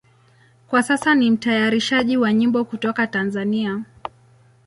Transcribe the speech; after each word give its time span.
Kwa 0.67 0.83
sasa 0.83 1.15
ni 1.15 1.31
mtayarishaji 1.31 2.17
wa 2.17 2.33
nyimbo 2.33 2.65
kutoka 2.65 3.07
Tanzania. 3.07 3.83